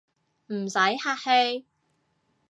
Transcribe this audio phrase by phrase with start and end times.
[0.47, 1.65] 唔使客氣